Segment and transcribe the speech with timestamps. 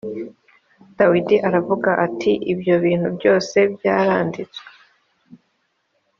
[0.97, 4.67] dawidi aravuga ati ibyo bintu byose byaranditswe